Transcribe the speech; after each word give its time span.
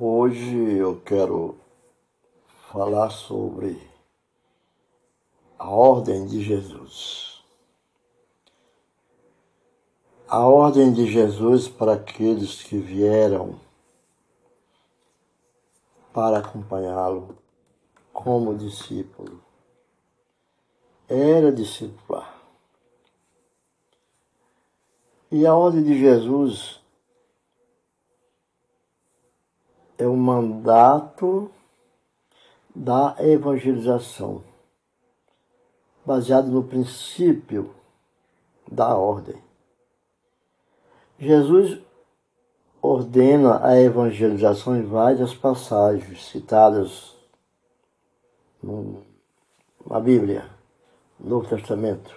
Hoje 0.00 0.56
eu 0.78 1.02
quero 1.02 1.54
falar 2.70 3.10
sobre 3.10 3.78
a 5.58 5.68
ordem 5.68 6.26
de 6.26 6.42
Jesus. 6.42 7.44
A 10.26 10.46
ordem 10.46 10.94
de 10.94 11.06
Jesus 11.06 11.68
para 11.68 11.92
aqueles 11.92 12.62
que 12.62 12.78
vieram 12.78 13.60
para 16.10 16.38
acompanhá-lo 16.38 17.36
como 18.14 18.56
discípulo 18.56 19.42
era 21.06 21.52
discipular. 21.52 22.42
E 25.30 25.46
a 25.46 25.54
ordem 25.54 25.82
de 25.82 25.98
Jesus 25.98 26.81
é 30.02 30.06
o 30.06 30.16
mandato 30.16 31.48
da 32.74 33.14
evangelização, 33.20 34.42
baseado 36.04 36.48
no 36.48 36.64
princípio 36.64 37.72
da 38.70 38.96
ordem. 38.96 39.36
Jesus 41.20 41.80
ordena 42.80 43.64
a 43.64 43.80
evangelização 43.80 44.76
em 44.76 44.82
várias 44.82 45.34
passagens 45.34 46.24
citadas 46.24 47.16
na 48.60 50.00
Bíblia, 50.00 50.50
no 51.20 51.30
Novo 51.30 51.48
Testamento, 51.48 52.12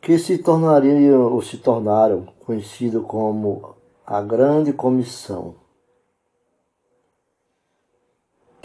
que 0.00 0.18
se 0.18 0.38
tornariam 0.38 1.32
ou 1.32 1.42
se 1.42 1.58
tornaram 1.58 2.26
conhecido 2.44 3.02
como 3.02 3.74
a 4.06 4.22
Grande 4.22 4.72
Comissão 4.72 5.65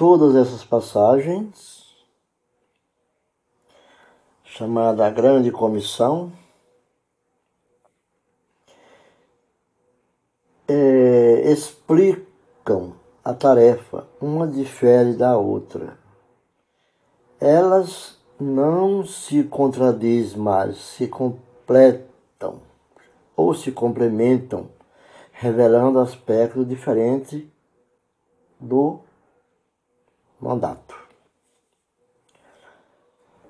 todas 0.02 0.35
essas 0.35 0.63
passagens, 0.63 1.95
chamada 4.44 5.07
Grande 5.11 5.52
Comissão, 5.52 6.33
é, 10.67 11.52
explicam 11.52 12.95
a 13.23 13.31
tarefa, 13.31 14.07
uma 14.19 14.47
difere 14.47 15.13
da 15.13 15.38
outra. 15.38 15.95
Elas 17.39 18.17
não 18.39 19.05
se 19.05 19.44
contradizem, 19.44 20.39
mas 20.39 20.77
se 20.77 21.07
completam 21.07 22.59
ou 23.35 23.53
se 23.53 23.72
complementam, 23.72 24.67
revelando 25.31 25.99
aspectos 25.99 26.67
diferentes 26.67 27.44
do 28.59 29.02
mandato. 30.42 30.95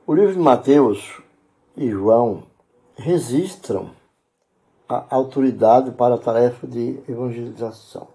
O 0.05 0.13
livro 0.13 0.33
de 0.33 0.39
Mateus 0.39 1.21
e 1.77 1.89
João 1.89 2.43
registram 2.95 3.91
a 4.89 5.15
autoridade 5.15 5.91
para 5.91 6.15
a 6.15 6.17
tarefa 6.17 6.67
de 6.67 7.01
evangelização. 7.07 8.07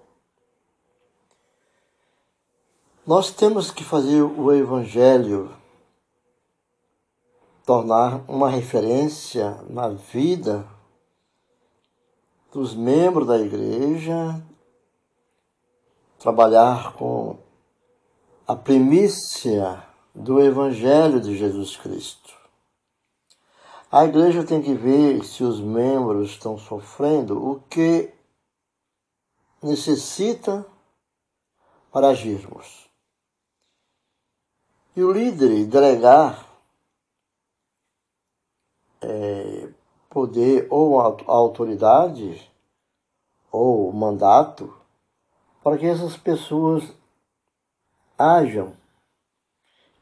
Nós 3.07 3.31
temos 3.31 3.71
que 3.71 3.83
fazer 3.83 4.21
o 4.21 4.53
evangelho 4.53 5.51
tornar 7.65 8.25
uma 8.29 8.49
referência 8.49 9.59
na 9.69 9.89
vida 9.89 10.67
dos 12.53 12.75
membros 12.75 13.27
da 13.27 13.39
igreja, 13.39 14.41
trabalhar 16.19 16.95
com 16.95 17.39
a 18.47 18.55
primícia 18.55 19.85
do 20.15 20.41
Evangelho 20.41 21.21
de 21.21 21.37
Jesus 21.37 21.77
Cristo. 21.77 22.33
A 23.91 24.05
igreja 24.05 24.47
tem 24.47 24.63
que 24.63 24.73
ver 24.73 25.25
se 25.25 25.43
os 25.43 25.61
membros 25.61 26.31
estão 26.31 26.57
sofrendo 26.57 27.45
o 27.45 27.61
que 27.63 28.13
necessita 29.61 30.65
para 31.91 32.11
agirmos. 32.11 32.89
E 34.95 35.03
o 35.03 35.11
líder 35.11 35.67
delegar 35.67 36.47
é, 39.01 39.69
poder 40.09 40.69
ou 40.71 41.01
autoridade 41.01 42.49
ou 43.51 43.93
mandato 43.93 44.73
para 45.65 45.77
que 45.77 45.87
essas 45.87 46.17
pessoas 46.17 46.85
hajam 48.19 48.77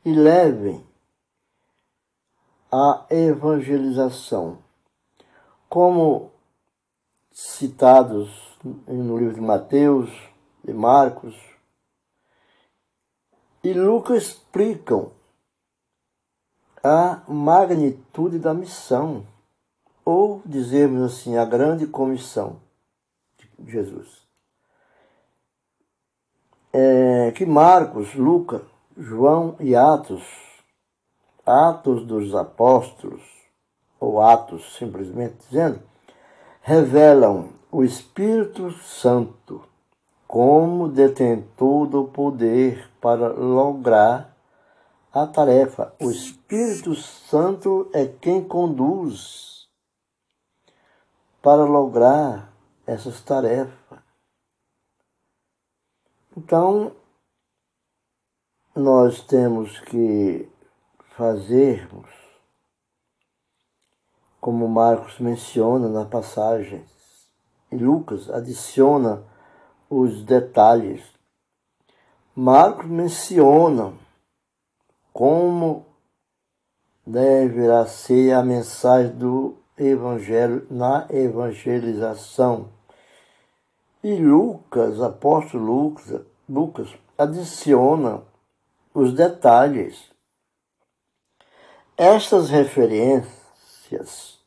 e 0.05 0.13
levem 0.13 0.87
a 2.71 3.07
evangelização. 3.11 4.59
Como 5.69 6.31
citados 7.31 8.31
no 8.63 9.19
livro 9.19 9.35
de 9.35 9.41
Mateus, 9.41 10.11
de 10.63 10.73
Marcos 10.73 11.35
e 13.63 13.73
Lucas 13.73 14.25
explicam 14.25 15.11
a 16.83 17.23
magnitude 17.27 18.39
da 18.39 18.53
missão, 18.53 19.27
ou 20.05 20.43
dizermos 20.45 21.15
assim, 21.15 21.39
a 21.39 21.45
grande 21.47 21.87
comissão 21.87 22.61
de 23.59 23.73
Jesus 23.73 24.24
é, 27.25 27.33
que 27.33 27.47
Marcos, 27.47 28.15
Lucas, 28.15 28.63
João 28.97 29.57
e 29.59 29.75
Atos, 29.75 30.23
Atos 31.45 32.07
dos 32.07 32.35
Apóstolos, 32.35 33.23
ou 33.99 34.21
Atos 34.21 34.77
simplesmente 34.77 35.37
dizendo, 35.47 35.81
revelam 36.61 37.51
o 37.73 37.83
Espírito 37.83 38.71
Santo 38.73 39.63
como 40.29 40.89
detentor 40.89 41.87
do 41.87 42.05
poder 42.05 42.91
para 43.01 43.29
lograr 43.29 44.37
a 45.13 45.27
tarefa. 45.27 45.95
O 46.01 46.11
Espírito 46.11 46.95
Santo 46.95 47.89
é 47.93 48.07
quem 48.07 48.43
conduz 48.43 49.69
para 51.41 51.65
lograr 51.65 52.53
essas 52.87 53.21
tarefas. 53.21 53.99
Então, 56.37 56.93
nós 58.75 59.21
temos 59.21 59.79
que 59.81 60.49
fazermos, 61.17 62.11
como 64.41 64.69
Marcos 64.69 65.19
menciona 65.21 65.89
na 65.89 66.05
passagem, 66.05 66.85
e 67.71 67.77
Lucas 67.77 68.29
adiciona 68.31 69.23
os 69.89 70.23
detalhes. 70.25 71.03
Marcos 72.35 72.87
menciona 72.87 73.95
como 75.13 75.87
deverá 77.07 77.87
ser 77.87 78.33
a 78.33 78.43
mensagem 78.43 79.13
do 79.17 79.57
Evangelho 79.77 80.67
na 80.71 81.07
evangelização 81.11 82.69
e 84.05 84.17
Lucas, 84.17 85.01
apóstolo 85.01 85.65
Lucas, 85.65 86.21
Lucas 86.47 86.95
adiciona 87.17 88.23
os 88.95 89.13
detalhes. 89.13 90.11
Estas 91.99 92.49
referências 92.49 94.39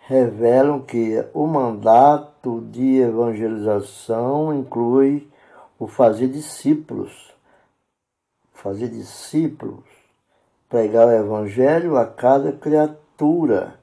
revelam 0.00 0.82
que 0.82 1.24
o 1.32 1.46
mandato 1.46 2.60
de 2.62 2.98
evangelização 2.98 4.52
inclui 4.52 5.30
o 5.78 5.86
fazer 5.86 6.28
discípulos, 6.28 7.32
fazer 8.52 8.88
discípulos, 8.88 9.84
pregar 10.68 11.06
o 11.06 11.12
evangelho 11.12 11.96
a 11.96 12.04
cada 12.04 12.52
criatura 12.52 13.80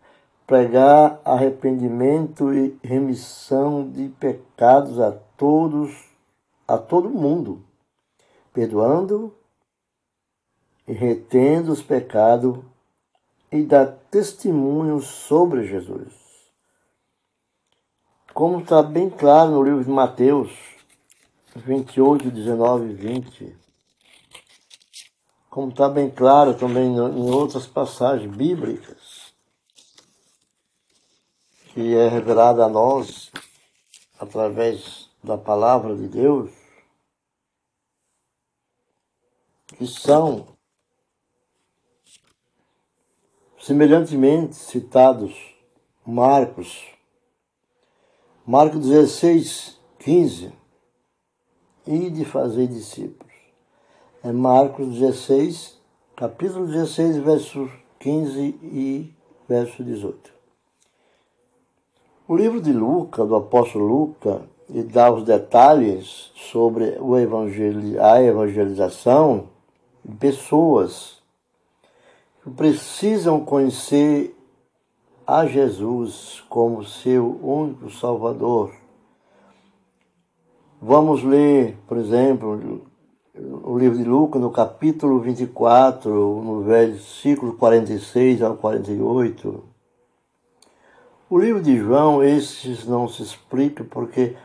pregar 0.48 1.20
arrependimento 1.26 2.54
e 2.54 2.80
remissão 2.82 3.88
de 3.88 4.08
pecados 4.08 4.98
a 4.98 5.12
todos, 5.12 5.92
a 6.66 6.78
todo 6.78 7.10
mundo, 7.10 7.62
perdoando 8.54 9.36
retendo 10.94 11.72
os 11.72 11.82
pecados 11.82 12.60
e 13.52 13.64
dar 13.64 13.88
testemunho 14.10 15.02
sobre 15.02 15.68
Jesus. 15.68 16.14
Como 18.34 18.62
está 18.62 18.82
bem 18.82 19.10
claro 19.10 19.52
no 19.52 19.64
livro 19.64 19.84
de 19.84 19.90
Mateus 19.90 20.52
28, 21.56 22.30
19 22.30 22.92
e 22.92 22.94
20, 22.94 23.58
como 25.50 25.70
está 25.70 25.90
bem 25.90 26.10
claro 26.10 26.54
também 26.54 26.96
em 26.96 27.32
outras 27.32 27.66
passagens 27.66 28.34
bíblicas, 28.36 29.34
que 31.74 31.96
é 31.96 32.08
revelada 32.08 32.64
a 32.64 32.70
nós 32.70 33.32
através 34.20 35.10
da 35.24 35.38
palavra 35.38 35.96
de 35.96 36.08
Deus, 36.08 36.52
que 39.78 39.88
são 39.88 40.57
semelhantemente 43.68 44.56
citados 44.56 45.36
Marcos, 46.06 46.86
Marcos 48.46 48.88
16, 48.88 49.78
15, 50.00 50.54
e 51.86 52.10
de 52.10 52.24
fazer 52.24 52.68
discípulos. 52.68 53.34
É 54.24 54.32
Marcos 54.32 54.98
16, 54.98 55.78
capítulo 56.16 56.66
16, 56.66 57.18
verso 57.18 57.70
15 58.00 58.40
e 58.42 59.14
verso 59.50 59.84
18. 59.84 60.32
O 62.26 62.38
livro 62.38 62.62
de 62.62 62.72
Lucas, 62.72 63.28
do 63.28 63.36
apóstolo 63.36 63.86
Lucas, 63.86 64.44
ele 64.70 64.84
dá 64.84 65.12
os 65.12 65.26
detalhes 65.26 66.32
sobre 66.38 66.96
o 67.02 67.18
evangel 67.18 68.02
a 68.02 68.24
evangelização 68.24 69.50
de 70.06 70.16
pessoas 70.16 71.17
precisam 72.56 73.40
conhecer 73.44 74.36
a 75.26 75.46
Jesus 75.46 76.44
como 76.50 76.86
seu 76.86 77.40
único 77.44 77.90
Salvador. 77.90 78.72
Vamos 80.82 81.24
ler, 81.24 81.78
por 81.88 81.98
exemplo, 81.98 82.82
o 83.64 83.78
livro 83.78 83.98
de 83.98 84.04
Lucas, 84.04 84.42
no 84.42 84.52
capítulo 84.52 85.20
24, 85.20 86.10
no 86.12 86.62
versículo 86.62 87.54
46 87.54 88.42
ao 88.42 88.56
48. 88.56 89.64
O 91.30 91.40
livro 91.40 91.62
de 91.62 91.78
João, 91.78 92.24
esses 92.24 92.88
não 92.88 93.08
se 93.08 93.22
explica 93.22 93.84
porque 93.84 94.38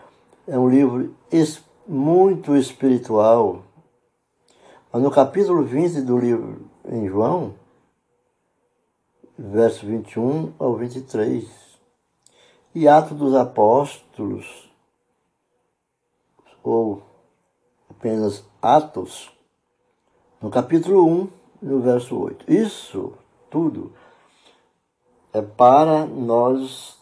é 0.49 0.59
um 0.59 0.69
livro 0.69 1.15
muito 1.87 2.57
espiritual. 2.57 3.63
Mas 4.93 5.03
no 5.03 5.11
capítulo 5.11 5.63
20 5.63 6.01
do 6.01 6.19
livro 6.19 6.63
em 6.91 7.09
João, 7.09 7.55
verso 9.39 9.87
21 9.87 10.53
ao 10.59 10.77
23, 10.77 11.49
e 12.75 12.89
Atos 12.89 13.17
dos 13.17 13.35
Apóstolos, 13.35 14.71
ou 16.63 17.03
apenas 17.91 18.45
Atos, 18.61 19.31
no 20.41 20.51
capítulo 20.51 21.07
1, 21.07 21.29
no 21.63 21.81
verso 21.81 22.19
8. 22.19 22.51
Isso 22.51 23.15
tudo 23.51 23.93
é 25.33 25.41
para 25.41 26.07
nós 26.07 26.99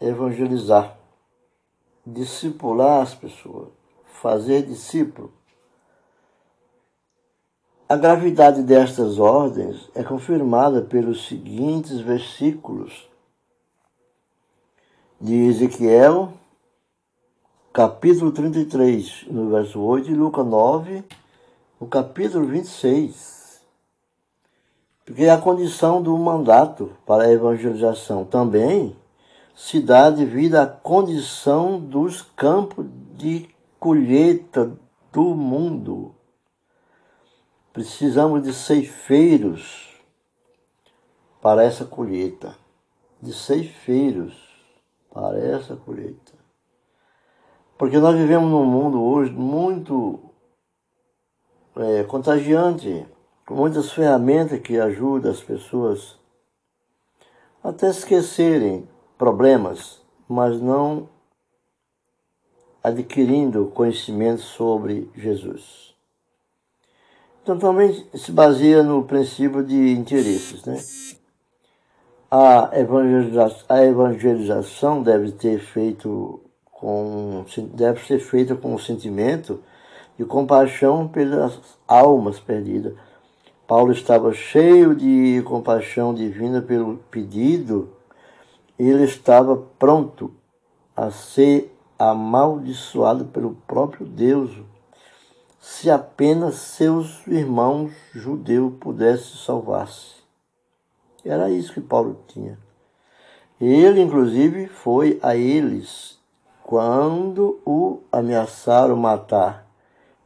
evangelizar, 0.00 0.96
discipular 2.06 3.02
as 3.02 3.14
pessoas, 3.14 3.68
fazer 4.04 4.62
discípulo. 4.62 5.32
A 7.86 7.96
gravidade 7.96 8.62
destas 8.62 9.18
ordens 9.18 9.90
é 9.94 10.02
confirmada 10.02 10.80
pelos 10.80 11.28
seguintes 11.28 12.00
versículos 12.00 13.06
de 15.20 15.34
Ezequiel 15.48 16.32
capítulo 17.74 18.30
33, 18.30 19.26
no 19.28 19.50
verso 19.50 19.80
8, 19.80 20.08
e 20.08 20.14
Lucas 20.14 20.46
9, 20.46 21.04
no 21.78 21.86
capítulo 21.88 22.46
26. 22.46 23.60
Porque 25.04 25.28
a 25.28 25.36
condição 25.36 26.00
do 26.00 26.16
mandato 26.16 26.92
para 27.04 27.24
a 27.24 27.32
evangelização 27.32 28.24
também 28.24 28.96
se 29.54 29.80
dá 29.80 30.08
devido 30.08 30.54
à 30.54 30.66
condição 30.66 31.78
dos 31.78 32.22
campos 32.22 32.86
de 33.14 33.46
colheita 33.78 34.72
do 35.12 35.34
mundo. 35.34 36.14
Precisamos 37.74 38.44
de 38.44 38.52
ceifeiros 38.52 40.00
para 41.42 41.64
essa 41.64 41.84
colheita, 41.84 42.56
de 43.20 43.32
ceifeiros 43.32 44.32
para 45.12 45.40
essa 45.40 45.74
colheita. 45.74 46.32
Porque 47.76 47.98
nós 47.98 48.16
vivemos 48.16 48.48
num 48.48 48.64
mundo 48.64 49.02
hoje 49.02 49.32
muito 49.32 50.20
é, 51.74 52.04
contagiante, 52.04 53.04
com 53.44 53.56
muitas 53.56 53.90
ferramentas 53.90 54.60
que 54.60 54.78
ajudam 54.78 55.32
as 55.32 55.42
pessoas 55.42 56.16
até 57.60 57.88
esquecerem 57.88 58.88
problemas, 59.18 60.00
mas 60.28 60.60
não 60.60 61.08
adquirindo 62.84 63.66
conhecimento 63.74 64.42
sobre 64.42 65.10
Jesus. 65.16 65.93
Então 67.44 67.58
também 67.58 68.06
se 68.14 68.32
baseia 68.32 68.82
no 68.82 69.04
princípio 69.04 69.62
de 69.62 69.92
interesses, 69.92 70.64
né? 70.64 70.80
A 72.30 72.70
evangelização, 72.72 73.66
a 73.68 73.84
evangelização 73.84 75.02
deve 75.02 75.30
ter 75.32 75.58
feito 75.58 76.40
com, 76.72 77.44
deve 77.74 78.02
ser 78.06 78.18
feita 78.18 78.56
com 78.56 78.74
o 78.74 78.78
sentimento 78.78 79.60
de 80.18 80.24
compaixão 80.24 81.06
pelas 81.06 81.60
almas 81.86 82.40
perdidas. 82.40 82.94
Paulo 83.66 83.92
estava 83.92 84.32
cheio 84.32 84.94
de 84.94 85.42
compaixão 85.44 86.14
divina 86.14 86.62
pelo 86.62 86.96
pedido, 87.10 87.90
ele 88.78 89.04
estava 89.04 89.54
pronto 89.78 90.32
a 90.96 91.10
ser 91.10 91.76
amaldiçoado 91.98 93.26
pelo 93.26 93.54
próprio 93.66 94.06
Deus, 94.06 94.50
se 95.64 95.90
apenas 95.90 96.56
seus 96.56 97.26
irmãos 97.26 97.90
judeus 98.12 98.74
pudessem 98.78 99.38
salvar-se. 99.38 100.16
Era 101.24 101.50
isso 101.50 101.72
que 101.72 101.80
Paulo 101.80 102.22
tinha. 102.28 102.58
Ele, 103.58 104.02
inclusive, 104.02 104.66
foi 104.66 105.18
a 105.22 105.34
eles 105.34 106.20
quando 106.62 107.62
o 107.64 108.02
ameaçaram 108.12 108.94
matar 108.94 109.66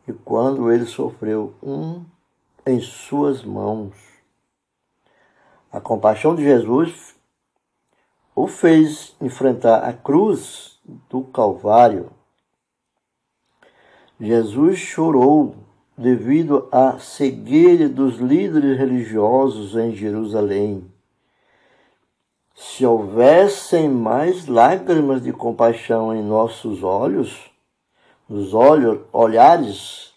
e 0.09 0.13
quando 0.13 0.73
ele 0.73 0.87
sofreu 0.87 1.55
um 1.63 2.05
em 2.67 2.81
suas 2.81 3.45
mãos. 3.45 3.95
A 5.71 5.81
compaixão 5.81 6.35
de 6.35 6.43
Jesus 6.43 7.15
o 8.35 8.49
fez 8.49 9.15
enfrentar 9.21 9.85
a 9.85 9.93
cruz 9.93 10.81
do 11.09 11.23
Calvário. 11.23 12.11
Jesus 14.21 14.79
chorou 14.79 15.55
devido 15.97 16.69
à 16.73 16.99
cegueira 16.99 17.89
dos 17.89 18.17
líderes 18.17 18.77
religiosos 18.77 19.77
em 19.77 19.95
Jerusalém. 19.95 20.91
Se 22.55 22.85
houvessem 22.85 23.89
mais 23.89 24.47
lágrimas 24.47 25.23
de 25.23 25.33
compaixão 25.33 26.15
em 26.15 26.23
nossos 26.23 26.83
olhos, 26.83 27.49
nos 28.29 28.53
olhos, 28.53 29.01
olhares, 29.13 30.13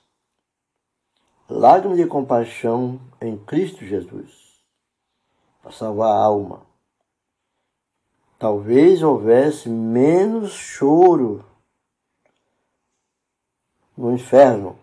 lágrimas 1.48 1.98
de 1.98 2.08
compaixão 2.08 3.00
em 3.22 3.38
Cristo 3.38 3.86
Jesus, 3.86 4.62
para 5.62 5.72
salvar 5.72 6.10
a 6.10 6.24
alma. 6.24 6.62
Talvez 8.40 9.04
houvesse 9.04 9.70
menos 9.70 10.52
choro 10.54 11.46
no 14.02 14.12
inferno 14.12 14.80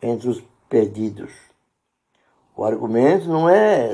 entre 0.00 0.30
os 0.30 0.42
perdidos. 0.66 1.30
O 2.56 2.64
argumento 2.64 3.28
não 3.28 3.46
é 3.48 3.92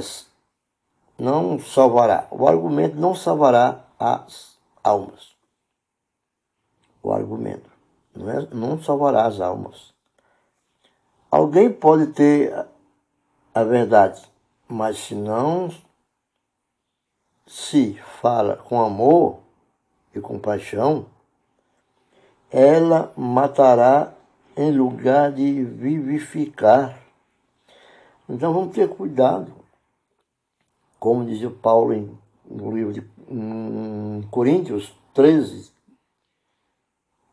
não 1.18 1.59
salvará. 1.59 2.28
O 2.30 2.47
argumento 2.47 2.94
não 2.94 3.14
salvará 3.14 3.85
as 3.99 4.56
almas. 4.85 5.35
O 7.02 7.12
argumento 7.12 7.68
não, 8.14 8.30
é, 8.30 8.47
não 8.54 8.80
salvará 8.80 9.26
as 9.26 9.40
almas. 9.40 9.92
Alguém 11.28 11.73
pode 11.73 12.06
ter 12.12 12.54
a 13.52 13.64
verdade, 13.64 14.23
mas 14.68 14.97
se 14.97 15.16
não 15.16 15.71
se 17.47 17.94
fala 18.23 18.56
com 18.56 18.80
amor 18.80 19.40
e 20.14 20.21
compaixão, 20.21 21.06
ela 22.56 23.12
matará 23.16 24.14
em 24.56 24.70
lugar 24.70 25.32
de 25.32 25.64
vivificar. 25.64 26.96
Então 28.28 28.52
vamos 28.52 28.73
ter 28.73 28.88
cuidado 28.88 29.52
como 31.00 31.26
dizia 31.26 31.50
Paulo 31.50 31.92
em, 31.92 32.16
no 32.49 32.70
livro 32.70 32.92
de 32.92 33.02
em 33.28 34.23
Coríntios 34.30 34.96
13, 35.12 35.73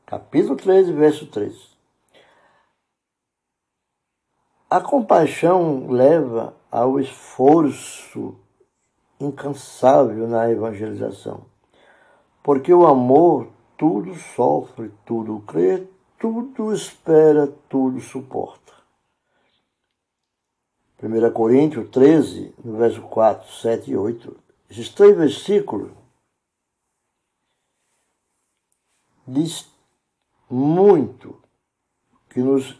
capítulo 0.07 0.55
13, 0.55 0.91
verso 0.91 1.27
13. 1.27 1.69
A 4.67 4.81
compaixão 4.81 5.87
leva 5.87 6.55
ao 6.71 6.99
esforço 6.99 8.39
incansável 9.19 10.27
na 10.27 10.49
evangelização, 10.49 11.45
porque 12.41 12.73
o 12.73 12.87
amor 12.87 13.60
tudo 13.81 14.13
sofre, 14.13 14.91
tudo 15.03 15.39
crê, 15.39 15.87
tudo 16.19 16.71
espera, 16.71 17.47
tudo 17.67 17.99
suporta. 17.99 18.73
1 21.01 21.33
Coríntios 21.33 21.89
13, 21.89 22.53
no 22.63 22.77
verso 22.77 23.01
4, 23.01 23.51
7 23.51 23.89
e 23.89 23.97
8. 23.97 24.39
Esses 24.69 24.87
três 24.89 25.17
versículos 25.17 25.91
diz 29.27 29.67
muito 30.47 31.41
que 32.29 32.39
nos 32.39 32.79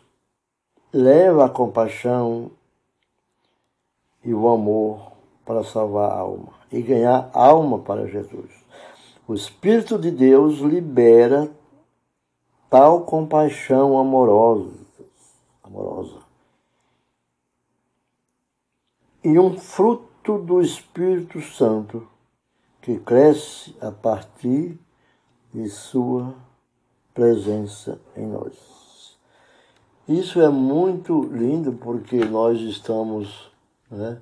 leva 0.93 1.47
à 1.47 1.49
compaixão 1.49 2.51
e 4.23 4.31
o 4.31 4.47
amor 4.47 5.13
para 5.47 5.63
salvar 5.63 6.11
a 6.11 6.19
alma 6.19 6.53
e 6.71 6.79
ganhar 6.79 7.31
alma 7.33 7.79
para 7.79 8.05
Jesus. 8.05 8.51
O 9.31 9.33
Espírito 9.33 9.97
de 9.97 10.11
Deus 10.11 10.57
libera 10.57 11.49
tal 12.69 13.05
compaixão 13.05 13.97
amorosa, 13.97 14.73
amorosa. 15.63 16.17
E 19.23 19.39
um 19.39 19.57
fruto 19.57 20.37
do 20.37 20.61
Espírito 20.61 21.39
Santo 21.39 22.05
que 22.81 22.99
cresce 22.99 23.73
a 23.79 23.89
partir 23.89 24.77
de 25.53 25.69
sua 25.69 26.35
presença 27.13 28.01
em 28.17 28.27
nós. 28.27 29.17
Isso 30.09 30.41
é 30.41 30.49
muito 30.49 31.21
lindo 31.21 31.71
porque 31.71 32.17
nós 32.25 32.59
estamos 32.59 33.49
né, 33.89 34.21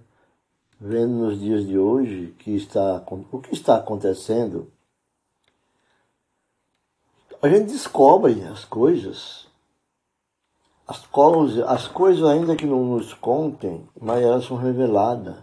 vendo 0.80 1.14
nos 1.16 1.40
dias 1.40 1.66
de 1.66 1.80
hoje 1.80 2.36
que 2.38 2.56
está, 2.56 3.04
o 3.32 3.40
que 3.40 3.56
está 3.56 3.78
acontecendo 3.78 4.72
a 7.42 7.48
gente 7.48 7.72
descobre 7.72 8.44
as 8.44 8.66
coisas, 8.66 9.48
as 10.86 11.06
coisas, 11.06 11.66
as 11.66 11.88
coisas 11.88 12.28
ainda 12.28 12.56
que 12.56 12.66
não 12.66 12.84
nos 12.84 13.14
contem, 13.14 13.88
mas 14.00 14.22
elas 14.22 14.46
são 14.46 14.58
reveladas. 14.58 15.38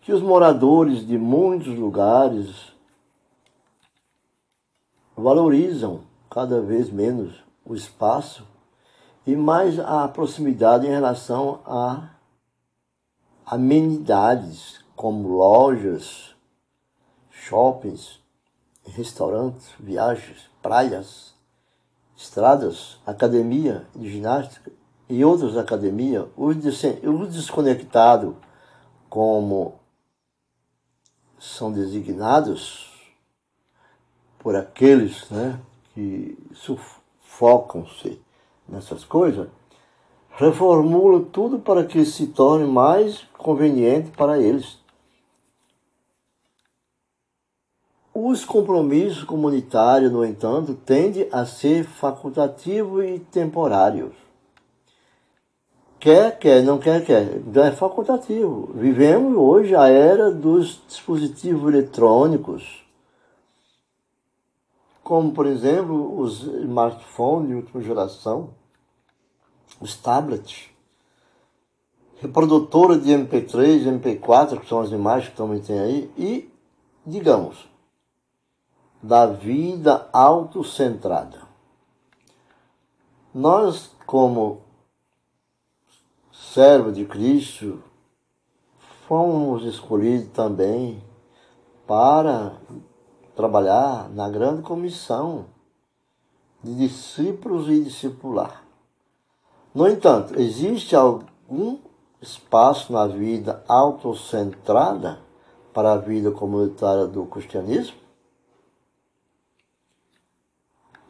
Que 0.00 0.12
os 0.12 0.22
moradores 0.22 1.06
de 1.06 1.18
muitos 1.18 1.76
lugares 1.76 2.72
valorizam 5.14 6.04
cada 6.30 6.62
vez 6.62 6.90
menos 6.90 7.44
o 7.62 7.74
espaço 7.74 8.46
e 9.26 9.36
mais 9.36 9.78
a 9.78 10.08
proximidade 10.08 10.86
em 10.86 10.90
relação 10.90 11.60
a 11.66 12.14
amenidades 13.44 14.82
como 14.96 15.28
lojas, 15.28 16.34
shoppings, 17.30 18.19
restaurantes, 18.94 19.70
viagens, 19.78 20.50
praias, 20.62 21.34
estradas, 22.16 22.98
academia 23.06 23.86
de 23.94 24.10
ginástica 24.10 24.70
e 25.08 25.24
outras 25.24 25.56
academias, 25.56 26.26
os 26.36 26.56
desconectados, 27.34 28.34
como 29.08 29.74
são 31.38 31.72
designados 31.72 32.90
por 34.38 34.54
aqueles 34.54 35.28
né, 35.30 35.58
que 35.94 36.38
sufocam-se 36.54 38.20
nessas 38.68 39.04
coisas, 39.04 39.48
reformula 40.30 41.24
tudo 41.32 41.58
para 41.58 41.84
que 41.84 42.04
se 42.04 42.28
torne 42.28 42.66
mais 42.66 43.26
conveniente 43.36 44.10
para 44.10 44.38
eles. 44.38 44.78
Os 48.22 48.44
compromissos 48.44 49.24
comunitários, 49.24 50.12
no 50.12 50.22
entanto, 50.22 50.74
tendem 50.74 51.26
a 51.32 51.46
ser 51.46 51.84
facultativos 51.84 53.02
e 53.02 53.18
temporários. 53.18 54.12
Quer, 55.98 56.38
quer, 56.38 56.62
não 56.62 56.78
quer, 56.78 57.02
quer. 57.02 57.38
Então 57.38 57.64
é 57.64 57.72
facultativo. 57.72 58.72
Vivemos 58.74 59.34
hoje 59.34 59.74
a 59.74 59.88
era 59.88 60.30
dos 60.30 60.82
dispositivos 60.86 61.72
eletrônicos, 61.72 62.84
como, 65.02 65.32
por 65.32 65.46
exemplo, 65.46 66.20
os 66.20 66.42
smartphones 66.42 67.48
de 67.48 67.54
última 67.54 67.82
geração, 67.82 68.50
os 69.80 69.96
tablets, 69.96 70.68
reprodutora 72.20 72.98
de 72.98 73.12
MP3, 73.12 73.98
MP4, 73.98 74.60
que 74.60 74.68
são 74.68 74.80
as 74.80 74.90
imagens 74.90 75.30
que 75.30 75.36
também 75.36 75.60
tem 75.60 75.80
aí, 75.80 76.10
e, 76.18 76.50
digamos, 77.06 77.70
da 79.02 79.26
vida 79.26 80.08
autocentrada. 80.12 81.42
Nós, 83.32 83.90
como 84.06 84.62
servo 86.32 86.90
de 86.90 87.04
Cristo, 87.04 87.82
fomos 89.06 89.64
escolhidos 89.64 90.28
também 90.32 91.02
para 91.86 92.54
trabalhar 93.34 94.08
na 94.10 94.28
grande 94.28 94.62
comissão 94.62 95.46
de 96.62 96.74
discípulos 96.74 97.68
e 97.68 97.82
discipular. 97.82 98.64
No 99.74 99.88
entanto, 99.88 100.38
existe 100.38 100.94
algum 100.94 101.78
espaço 102.20 102.92
na 102.92 103.06
vida 103.06 103.64
autocentrada 103.66 105.20
para 105.72 105.92
a 105.92 105.96
vida 105.96 106.30
comunitária 106.32 107.06
do 107.06 107.24
cristianismo? 107.26 107.96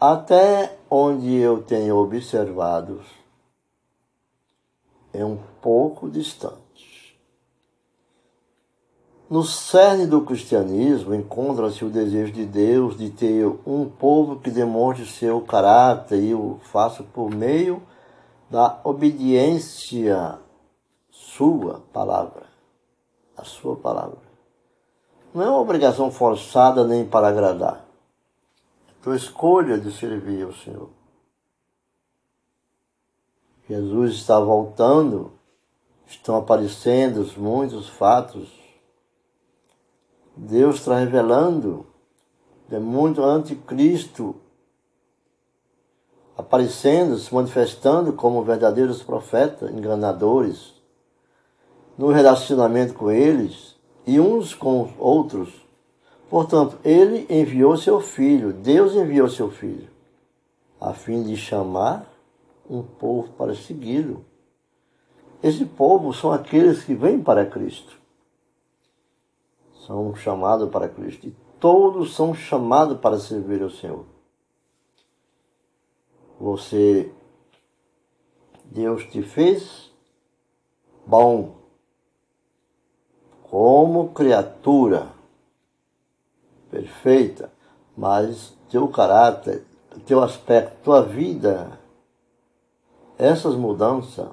Até 0.01 0.79
onde 0.89 1.37
eu 1.37 1.63
tenho 1.63 1.99
observado, 1.99 3.03
é 5.13 5.23
um 5.23 5.37
pouco 5.61 6.09
distante. 6.09 7.21
No 9.29 9.45
cerne 9.45 10.07
do 10.07 10.23
cristianismo 10.23 11.15
encontra-se 11.15 11.85
o 11.85 11.91
desejo 11.91 12.33
de 12.33 12.47
Deus 12.47 12.97
de 12.97 13.11
ter 13.11 13.47
um 13.67 13.91
povo 13.91 14.41
que 14.41 14.51
demonstre 14.51 15.05
seu 15.05 15.39
caráter 15.43 16.19
e 16.19 16.35
o 16.35 16.59
faça 16.63 17.03
por 17.03 17.31
meio 17.31 17.83
da 18.49 18.81
obediência 18.83 20.39
sua 21.11 21.83
palavra, 21.93 22.47
a 23.37 23.45
sua 23.45 23.77
palavra. 23.77 24.19
Não 25.35 25.43
é 25.43 25.51
uma 25.51 25.61
obrigação 25.61 26.11
forçada 26.11 26.87
nem 26.87 27.05
para 27.05 27.29
agradar 27.29 27.90
tua 29.03 29.17
escolha 29.17 29.79
de 29.79 29.93
servir 29.93 30.45
ao 30.45 30.53
Senhor. 30.53 30.91
Jesus 33.69 34.15
está 34.15 34.39
voltando, 34.39 35.33
estão 36.07 36.37
aparecendo 36.37 37.25
muitos 37.39 37.89
fatos. 37.89 38.49
Deus 40.37 40.77
está 40.77 40.99
revelando, 40.99 41.87
é 42.71 42.79
muito 42.79 43.23
anticristo 43.23 44.35
aparecendo, 46.37 47.19
se 47.19 47.33
manifestando 47.35 48.13
como 48.13 48.43
verdadeiros 48.43 49.03
profetas, 49.03 49.71
enganadores, 49.71 50.75
no 51.97 52.09
relacionamento 52.09 52.95
com 52.95 53.11
eles 53.11 53.77
e 54.07 54.19
uns 54.19 54.55
com 54.55 54.83
os 54.83 54.91
outros 54.99 55.70
Portanto, 56.31 56.79
ele 56.85 57.27
enviou 57.29 57.77
seu 57.77 58.01
filho, 58.01 58.53
Deus 58.53 58.95
enviou 58.95 59.29
seu 59.29 59.51
filho, 59.51 59.91
a 60.81 60.95
fim 60.95 61.25
de 61.25 61.37
chamar 61.37 62.07
um 62.69 62.85
povo 62.85 63.33
para 63.33 63.53
segui-lo. 63.53 64.25
Esse 65.43 65.65
povo 65.67 66.15
são 66.15 66.31
aqueles 66.31 66.85
que 66.85 66.95
vêm 66.95 67.21
para 67.21 67.45
Cristo. 67.45 67.99
São 69.85 70.15
chamados 70.15 70.71
para 70.71 70.89
Cristo. 70.89 71.27
E 71.27 71.35
todos 71.59 72.15
são 72.15 72.33
chamados 72.33 73.01
para 73.01 73.19
servir 73.19 73.61
ao 73.61 73.71
Senhor. 73.71 74.05
Você, 76.39 77.13
Deus 78.67 79.05
te 79.07 79.21
fez 79.21 79.91
bom 81.05 81.57
como 83.43 84.11
criatura 84.11 85.19
perfeita, 86.81 87.53
mas 87.97 88.57
teu 88.71 88.89
caráter, 88.89 89.65
teu 90.07 90.23
aspecto, 90.23 90.83
tua 90.83 91.03
vida, 91.03 91.79
essas 93.19 93.55
mudanças, 93.55 94.29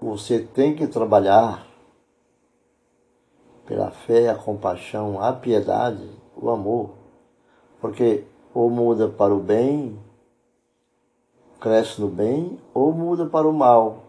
você 0.00 0.40
tem 0.40 0.74
que 0.74 0.86
trabalhar 0.86 1.66
pela 3.66 3.90
fé, 3.90 4.28
a 4.28 4.34
compaixão, 4.34 5.20
a 5.20 5.32
piedade, 5.32 6.08
o 6.36 6.50
amor, 6.50 6.94
porque 7.80 8.24
ou 8.52 8.70
muda 8.70 9.08
para 9.08 9.34
o 9.34 9.40
bem, 9.40 9.98
cresce 11.60 12.00
no 12.00 12.08
bem, 12.08 12.58
ou 12.72 12.92
muda 12.92 13.26
para 13.26 13.48
o 13.48 13.52
mal. 13.52 14.04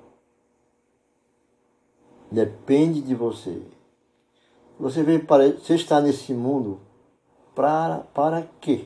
Depende 2.29 3.01
de 3.01 3.15
você. 3.15 3.61
Você 4.79 5.03
veio 5.03 5.25
para, 5.25 5.51
você 5.53 5.75
está 5.75 6.01
nesse 6.01 6.33
mundo 6.33 6.84
para, 7.55 7.99
para 8.13 8.47
quê? 8.59 8.85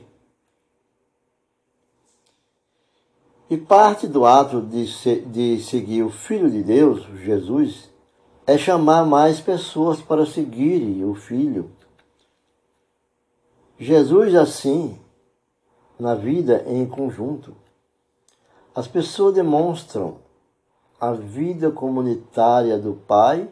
E 3.50 3.56
parte 3.56 4.06
do 4.06 4.24
ato 4.24 4.60
de, 4.62 4.86
de 5.26 5.60
seguir 5.60 6.04
o 6.04 6.10
Filho 6.10 6.48
de 6.48 6.62
Deus, 6.62 7.04
Jesus, 7.20 7.90
é 8.46 8.56
chamar 8.56 9.04
mais 9.04 9.40
pessoas 9.40 10.00
para 10.00 10.24
seguirem 10.24 11.04
o 11.04 11.14
Filho. 11.14 11.70
Jesus, 13.76 14.34
assim, 14.36 14.96
na 15.98 16.14
vida 16.14 16.64
em 16.68 16.86
conjunto, 16.86 17.56
as 18.74 18.86
pessoas 18.86 19.34
demonstram 19.34 20.18
a 21.00 21.12
vida 21.12 21.72
comunitária 21.72 22.78
do 22.78 22.94
Pai 22.94 23.48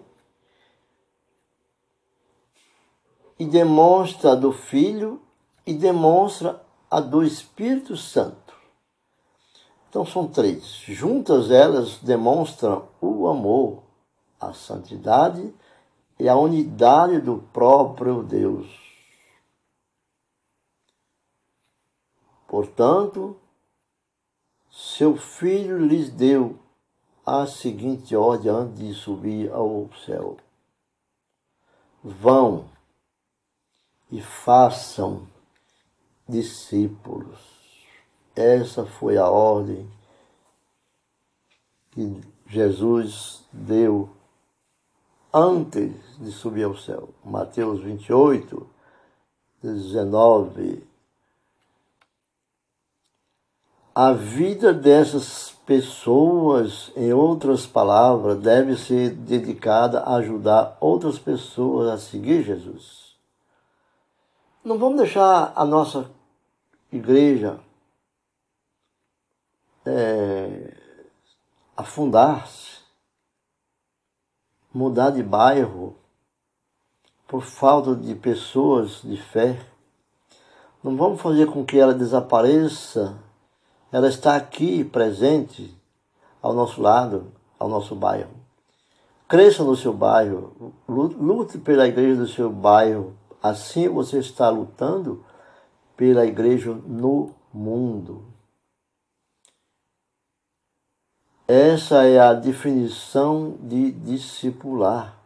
e 3.38 3.46
demonstra 3.46 4.32
a 4.32 4.34
do 4.34 4.52
Filho 4.52 5.20
e 5.66 5.72
demonstra 5.74 6.60
a 6.90 7.00
do 7.00 7.22
Espírito 7.22 7.96
Santo. 7.96 8.54
Então 9.88 10.04
são 10.04 10.26
três. 10.26 10.64
Juntas 10.86 11.50
elas 11.50 11.98
demonstram 11.98 12.88
o 13.00 13.28
amor, 13.28 13.82
a 14.40 14.52
santidade 14.52 15.52
e 16.18 16.28
a 16.28 16.36
unidade 16.36 17.20
do 17.20 17.38
próprio 17.52 18.22
Deus. 18.22 18.66
Portanto, 22.46 23.36
seu 24.70 25.16
filho 25.16 25.78
lhes 25.78 26.10
deu 26.10 26.58
a 27.24 27.46
seguinte 27.46 28.16
ordem 28.16 28.50
antes 28.50 28.78
de 28.78 28.94
subir 28.94 29.52
ao 29.52 29.88
céu: 30.06 30.38
Vão 32.02 32.64
e 34.10 34.20
façam 34.20 35.26
discípulos. 36.28 37.38
Essa 38.34 38.84
foi 38.84 39.16
a 39.16 39.28
ordem 39.28 39.88
que 41.90 42.20
Jesus 42.46 43.44
deu 43.52 44.08
antes 45.32 45.92
de 46.18 46.30
subir 46.30 46.64
ao 46.64 46.76
céu. 46.76 47.08
Mateus 47.24 47.80
28, 47.80 48.66
19. 49.62 50.86
A 53.94 54.12
vida 54.12 54.72
dessas 54.72 55.50
pessoas, 55.66 56.92
em 56.96 57.12
outras 57.12 57.66
palavras, 57.66 58.38
deve 58.38 58.76
ser 58.76 59.10
dedicada 59.10 60.00
a 60.00 60.14
ajudar 60.16 60.78
outras 60.80 61.18
pessoas 61.18 61.88
a 61.88 61.98
seguir 61.98 62.44
Jesus. 62.44 63.07
Não 64.68 64.76
vamos 64.76 64.98
deixar 64.98 65.50
a 65.56 65.64
nossa 65.64 66.10
igreja 66.92 67.58
é, 69.86 70.76
afundar-se, 71.74 72.80
mudar 74.70 75.08
de 75.08 75.22
bairro 75.22 75.96
por 77.26 77.40
falta 77.40 77.96
de 77.96 78.14
pessoas 78.14 79.00
de 79.02 79.16
fé. 79.16 79.58
Não 80.84 80.98
vamos 80.98 81.22
fazer 81.22 81.46
com 81.46 81.64
que 81.64 81.78
ela 81.78 81.94
desapareça. 81.94 83.18
Ela 83.90 84.10
está 84.10 84.36
aqui 84.36 84.84
presente 84.84 85.74
ao 86.42 86.52
nosso 86.52 86.82
lado, 86.82 87.32
ao 87.58 87.70
nosso 87.70 87.96
bairro. 87.96 88.34
Cresça 89.26 89.64
no 89.64 89.74
seu 89.74 89.94
bairro, 89.94 90.74
lute 90.86 91.56
pela 91.56 91.88
igreja 91.88 92.20
do 92.20 92.28
seu 92.28 92.50
bairro, 92.50 93.16
Assim 93.42 93.88
você 93.88 94.18
está 94.18 94.48
lutando 94.50 95.24
pela 95.96 96.26
igreja 96.26 96.72
no 96.86 97.34
mundo. 97.52 98.24
Essa 101.46 102.04
é 102.04 102.18
a 102.18 102.34
definição 102.34 103.56
de 103.60 103.90
discipular. 103.90 105.18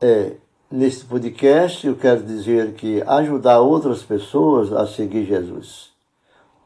É, 0.00 0.36
neste 0.70 1.04
podcast 1.04 1.86
eu 1.86 1.96
quero 1.96 2.24
dizer 2.24 2.74
que 2.74 3.00
ajudar 3.02 3.60
outras 3.60 4.02
pessoas 4.02 4.72
a 4.72 4.86
seguir 4.86 5.24
Jesus. 5.24 5.92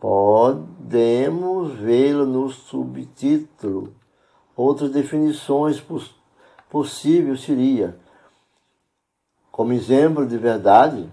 Podemos 0.01 1.75
vê-lo 1.75 2.25
no 2.25 2.49
subtítulo. 2.49 3.95
Outras 4.57 4.91
definições 4.91 5.79
poss 5.81 6.11
possíveis 6.71 7.43
seria 7.43 7.99
como 9.61 9.75
exemplo 9.75 10.27
de 10.27 10.39
verdade, 10.39 11.07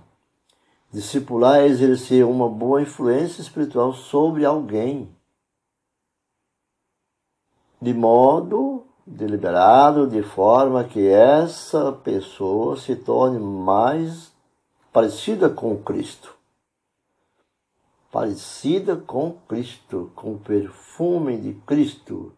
discipular 0.90 1.60
é 1.60 1.66
exercer 1.66 2.26
uma 2.26 2.48
boa 2.48 2.82
influência 2.82 3.42
espiritual 3.42 3.92
sobre 3.92 4.46
alguém, 4.46 5.14
de 7.82 7.94
modo 7.94 8.86
deliberado, 9.06 10.08
de 10.08 10.24
forma 10.24 10.86
que 10.86 11.10
essa 11.10 11.92
pessoa 11.92 12.78
se 12.78 12.96
torne 12.96 13.38
mais 13.38 14.32
parecida 14.94 15.50
com 15.50 15.84
Cristo. 15.84 16.34
Parecida 18.10 18.96
com 18.96 19.34
Cristo, 19.46 20.10
com 20.16 20.36
o 20.36 20.40
perfume 20.40 21.36
de 21.38 21.54
Cristo. 21.66 22.32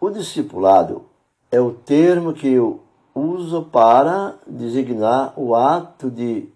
O 0.00 0.10
discipulado 0.10 1.09
é 1.50 1.60
o 1.60 1.72
termo 1.72 2.32
que 2.32 2.48
eu 2.48 2.82
uso 3.14 3.64
para 3.64 4.38
designar 4.46 5.38
o 5.38 5.54
ato 5.54 6.10
de 6.10 6.48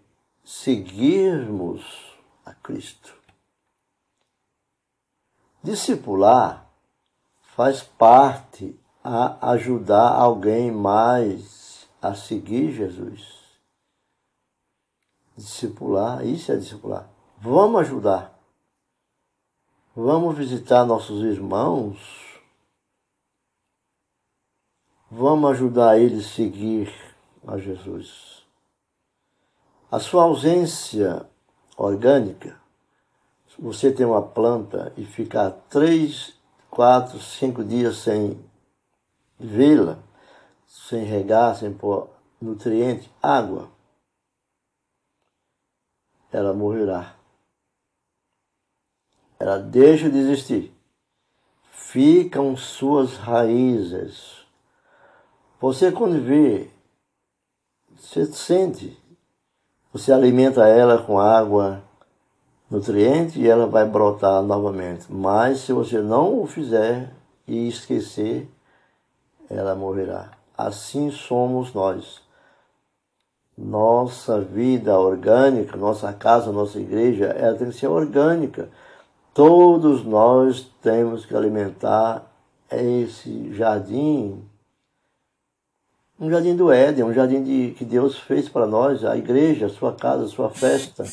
seguirmos 0.44 2.14
a 2.44 2.52
Cristo. 2.54 3.14
Discipular 5.62 6.70
faz 7.54 7.82
parte 7.82 8.78
a 9.02 9.50
ajudar 9.52 10.10
alguém 10.10 10.70
mais 10.70 11.88
a 12.00 12.14
seguir 12.14 12.72
Jesus. 12.72 13.34
Discipular, 15.36 16.24
isso 16.24 16.52
é 16.52 16.56
discipular. 16.56 17.08
Vamos 17.38 17.80
ajudar. 17.80 18.38
Vamos 19.96 20.36
visitar 20.36 20.84
nossos 20.84 21.22
irmãos 21.22 22.33
Vamos 25.16 25.48
ajudar 25.52 25.96
ele 25.96 26.18
a 26.18 26.22
seguir 26.24 26.92
a 27.46 27.56
Jesus. 27.56 28.44
A 29.88 30.00
sua 30.00 30.24
ausência 30.24 31.24
orgânica, 31.76 32.60
você 33.56 33.92
tem 33.92 34.04
uma 34.04 34.20
planta 34.20 34.92
e 34.96 35.04
ficar 35.04 35.52
três, 35.70 36.36
quatro, 36.68 37.20
cinco 37.20 37.62
dias 37.62 37.98
sem 37.98 38.44
vê-la, 39.38 40.00
sem 40.66 41.04
regar, 41.04 41.54
sem 41.54 41.72
pôr 41.72 42.10
nutriente, 42.42 43.08
água, 43.22 43.70
ela 46.32 46.52
morrerá. 46.52 47.14
Ela 49.38 49.58
deixa 49.58 50.10
de 50.10 50.18
existir. 50.18 50.74
Ficam 51.70 52.56
suas 52.56 53.16
raízes 53.16 54.43
você 55.64 55.90
quando 55.90 56.20
vê, 56.20 56.68
você 57.96 58.26
sente, 58.26 59.00
você 59.90 60.12
alimenta 60.12 60.68
ela 60.68 61.02
com 61.02 61.18
água 61.18 61.82
nutriente 62.70 63.40
e 63.40 63.48
ela 63.48 63.66
vai 63.66 63.88
brotar 63.88 64.42
novamente. 64.42 65.10
Mas 65.10 65.60
se 65.60 65.72
você 65.72 66.02
não 66.02 66.42
o 66.42 66.46
fizer 66.46 67.14
e 67.48 67.66
esquecer, 67.66 68.46
ela 69.48 69.74
morrerá. 69.74 70.32
Assim 70.54 71.10
somos 71.10 71.72
nós. 71.72 72.20
Nossa 73.56 74.42
vida 74.42 75.00
orgânica, 75.00 75.78
nossa 75.78 76.12
casa, 76.12 76.52
nossa 76.52 76.78
igreja, 76.78 77.28
ela 77.28 77.56
tem 77.56 77.70
que 77.70 77.76
ser 77.76 77.86
orgânica. 77.86 78.68
Todos 79.32 80.04
nós 80.04 80.70
temos 80.82 81.24
que 81.24 81.34
alimentar 81.34 82.30
esse 82.70 83.50
jardim 83.54 84.46
um 86.24 86.30
jardim 86.30 86.56
do 86.56 86.72
Éden, 86.72 87.04
um 87.04 87.12
jardim 87.12 87.42
de, 87.42 87.74
que 87.76 87.84
Deus 87.84 88.18
fez 88.18 88.48
para 88.48 88.66
nós, 88.66 89.04
a 89.04 89.14
igreja, 89.14 89.66
a 89.66 89.68
sua 89.68 89.92
casa, 89.92 90.24
a 90.24 90.28
sua 90.28 90.48
festa, 90.48 91.04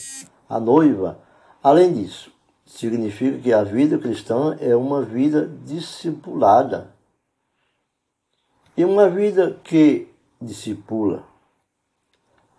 a 0.47 0.57
noiva. 0.57 1.19
Além 1.61 1.91
disso, 1.91 2.31
significa 2.65 3.37
que 3.37 3.51
a 3.51 3.61
vida 3.61 3.97
cristã 3.97 4.57
é 4.61 4.73
uma 4.73 5.01
vida 5.01 5.51
discipulada. 5.65 6.91
E 8.77 8.85
uma 8.85 9.09
vida 9.09 9.59
que 9.65 10.07
discipula. 10.41 11.23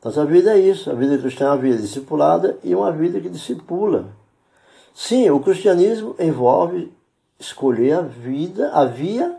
Nossa 0.05 0.27
vida 0.27 0.53
é 0.53 0.59
isso, 0.59 0.91
a 0.91 0.95
vida 0.95 1.17
cristã 1.17 1.47
é 1.47 1.49
uma 1.49 1.57
vida 1.57 1.79
discipulada 1.79 2.59
e 2.63 2.75
uma 2.75 2.93
vida 2.93 3.19
que 3.19 3.31
discipula. 3.31 4.15
Sim, 4.93 5.31
o 5.31 5.41
cristianismo 5.41 6.15
envolve 6.19 6.93
escolher 7.39 7.95
a 7.95 8.03
vida, 8.03 8.71
a 8.73 8.85
via 8.85 9.39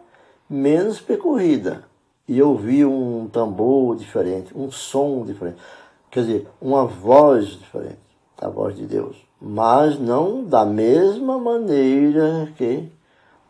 menos 0.49 0.99
percorrida 0.99 1.92
e 2.27 2.41
ouvi 2.41 2.85
um 2.85 3.27
tambor 3.27 3.95
diferente, 3.95 4.57
um 4.57 4.71
som 4.71 5.25
diferente. 5.25 5.59
Quer 6.09 6.21
dizer, 6.21 6.49
uma 6.61 6.85
voz 6.85 7.49
diferente, 7.49 7.99
a 8.37 8.47
voz 8.47 8.75
de 8.75 8.85
Deus. 8.85 9.17
Mas 9.41 9.99
não 9.99 10.43
da 10.43 10.65
mesma 10.65 11.37
maneira 11.37 12.51
que 12.55 12.89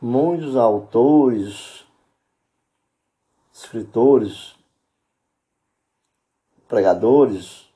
muitos 0.02 0.56
autores, 0.56 1.86
escritores, 3.54 4.56
pregadores 6.68 7.70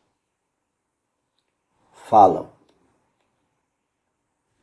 falam. 1.92 2.50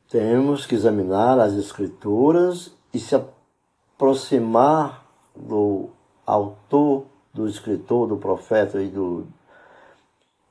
Temos 0.09 0.65
que 0.65 0.75
examinar 0.75 1.39
as 1.39 1.53
escrituras 1.53 2.75
e 2.93 2.99
se 2.99 3.15
aproximar 3.15 5.05
do 5.35 5.94
autor, 6.25 7.05
do 7.33 7.47
escritor, 7.47 8.07
do 8.07 8.15
profeta 8.15 8.81
e 8.81 8.87
do, 8.87 9.27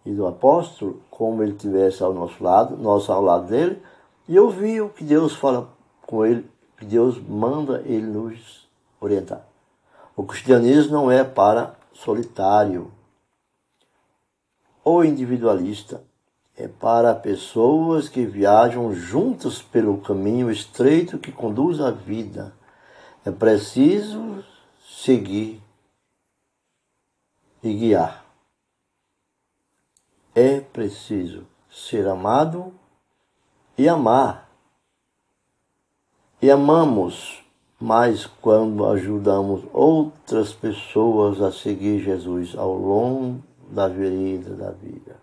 e 0.05 0.13
do 0.13 0.27
apóstolo, 0.27 1.01
como 1.11 1.43
ele 1.43 1.53
estivesse 1.53 2.03
ao 2.03 2.13
nosso 2.13 2.45
lado, 2.45 2.77
nós 2.77 3.09
ao 3.09 3.23
lado 3.23 3.49
dele, 3.49 3.83
e 4.29 4.39
ouvir 4.39 4.83
o 4.83 4.91
que 4.91 5.03
Deus 5.03 5.35
fala 5.35 5.69
com 6.07 6.27
ele, 6.27 6.49
que 6.77 6.85
Deus 6.85 7.19
manda 7.19 7.83
ele 7.87 8.07
nos 8.07 8.69
orientar. 9.01 9.47
O 10.15 10.23
cristianismo 10.25 10.93
não 10.93 11.11
é 11.11 11.25
para 11.25 11.75
solitário 11.93 12.91
ou 14.85 15.03
individualista, 15.03 16.03
é 16.57 16.69
para 16.69 17.15
pessoas 17.15 18.09
que 18.09 18.27
viajam 18.27 18.95
juntas 18.95 19.63
pelo 19.63 19.99
caminho 19.99 20.51
estreito 20.51 21.19
que 21.19 21.33
conduz 21.33 21.81
à 21.81 21.91
vida. 21.91 22.53
É 23.25 23.31
preciso 23.31 24.45
seguir 24.87 25.63
e 27.64 27.72
guiar. 27.72 28.24
É 30.35 30.61
preciso 30.61 31.46
ser 31.70 32.07
amado 32.07 32.72
e 33.79 33.88
amar. 33.88 34.50
E 36.42 36.50
amamos 36.50 37.42
mais 37.81 38.27
quando 38.27 38.87
ajudamos 38.87 39.62
outras 39.72 40.53
pessoas 40.53 41.40
a 41.40 41.50
seguir 41.50 42.00
Jesus 42.00 42.55
ao 42.55 42.74
longo 42.74 43.42
da 43.70 43.88
vereda 43.88 44.55
da 44.55 44.70
vida. 44.70 45.16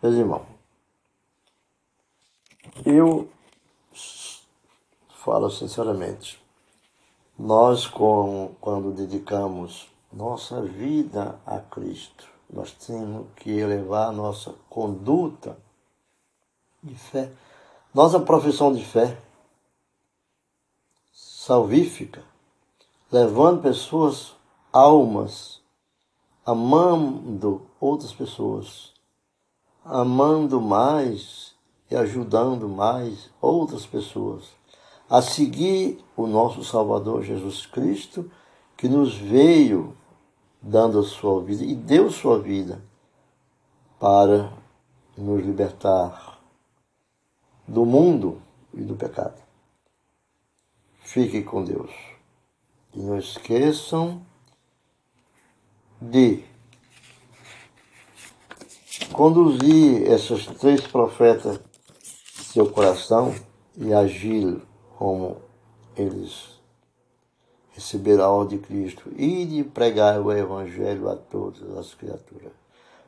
Meus 0.00 0.14
irmãos, 0.14 0.46
eu 2.86 3.28
falo 5.08 5.50
sinceramente, 5.50 6.42
nós 7.38 7.86
com, 7.86 8.54
quando 8.60 8.92
dedicamos 8.92 9.91
nossa 10.12 10.60
vida 10.62 11.38
a 11.46 11.58
Cristo, 11.58 12.28
nós 12.50 12.72
temos 12.72 13.26
que 13.36 13.50
elevar 13.50 14.12
nossa 14.12 14.54
conduta 14.68 15.56
de 16.82 16.94
fé, 16.94 17.30
nossa 17.94 18.20
profissão 18.20 18.74
de 18.74 18.84
fé 18.84 19.18
salvífica, 21.12 22.22
levando 23.10 23.62
pessoas, 23.62 24.34
almas, 24.72 25.60
amando 26.44 27.66
outras 27.80 28.12
pessoas 28.12 28.92
amando 29.84 30.60
mais 30.60 31.54
e 31.90 31.96
ajudando 31.96 32.68
mais 32.68 33.30
outras 33.40 33.84
pessoas 33.84 34.44
a 35.10 35.20
seguir 35.20 36.02
o 36.16 36.26
nosso 36.26 36.64
Salvador 36.64 37.22
Jesus 37.22 37.66
Cristo, 37.66 38.30
que 38.76 38.88
nos 38.88 39.14
veio 39.14 39.94
dando 40.62 41.00
a 41.00 41.02
sua 41.02 41.42
vida 41.42 41.64
e 41.64 41.74
deu 41.74 42.10
sua 42.10 42.38
vida 42.38 42.80
para 43.98 44.52
nos 45.16 45.44
libertar 45.44 46.40
do 47.66 47.84
mundo 47.84 48.40
e 48.72 48.82
do 48.82 48.94
pecado. 48.94 49.40
Fiquem 51.00 51.42
com 51.42 51.64
Deus. 51.64 51.90
E 52.94 53.00
não 53.00 53.18
esqueçam 53.18 54.24
de 56.00 56.44
conduzir 59.12 60.10
esses 60.10 60.46
três 60.46 60.80
profetas 60.86 61.58
em 61.58 62.42
seu 62.42 62.70
coração 62.70 63.34
e 63.76 63.92
agir 63.92 64.60
como 64.96 65.40
eles 65.96 66.61
receberam 67.72 68.24
a 68.24 68.28
ordem 68.28 68.58
de 68.58 68.66
Cristo 68.66 69.10
e 69.16 69.44
de 69.44 69.64
pregar 69.64 70.20
o 70.20 70.32
Evangelho 70.32 71.08
a 71.08 71.16
todas 71.16 71.76
as 71.76 71.94
criaturas. 71.94 72.52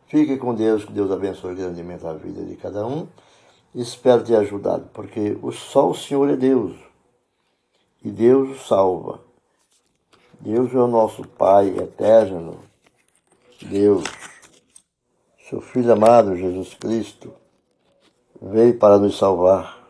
Fique 0.07 0.37
com 0.37 0.55
Deus, 0.55 0.85
que 0.85 0.93
Deus 0.93 1.11
abençoe 1.11 1.55
grandemente 1.55 2.07
a 2.07 2.13
vida 2.13 2.43
de 2.45 2.57
cada 2.57 2.87
um. 2.87 3.07
Espero 3.75 4.25
ter 4.25 4.37
ajudado, 4.37 4.89
porque 4.93 5.37
só 5.53 5.91
o 5.91 5.95
Senhor 5.95 6.31
é 6.31 6.37
Deus 6.37 6.77
e 8.05 8.11
Deus 8.11 8.51
o 8.51 8.67
salva. 8.67 9.21
Deus 10.41 10.73
é 10.73 10.79
o 10.79 10.87
nosso 10.87 11.27
Pai 11.27 11.69
eterno. 11.69 12.59
Deus 13.63 14.05
seu 15.49 15.61
Filho 15.61 15.93
amado, 15.93 16.35
Jesus 16.37 16.73
Cristo, 16.73 17.31
veio 18.41 18.79
para 18.79 18.99
nos 18.99 19.19
salvar. 19.19 19.84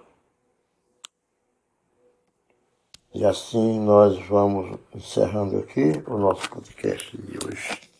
E 3.14 3.24
assim 3.24 3.78
nós 3.78 4.18
vamos 4.26 4.76
encerrando 4.92 5.58
aqui 5.58 6.02
o 6.08 6.18
nosso 6.18 6.50
podcast 6.50 7.16
de 7.16 7.38
hoje. 7.46 7.93